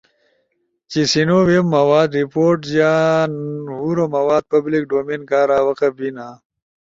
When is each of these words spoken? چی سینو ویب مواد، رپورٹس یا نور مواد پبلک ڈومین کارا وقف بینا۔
چی 0.89 1.01
سینو 1.11 1.37
ویب 1.49 1.65
مواد، 1.75 2.09
رپورٹس 2.19 2.67
یا 2.79 2.93
نور 3.65 3.97
مواد 4.13 4.43
پبلک 4.53 4.83
ڈومین 4.91 5.21
کارا 5.29 5.59
وقف 5.67 5.91
بینا۔ 5.99 6.27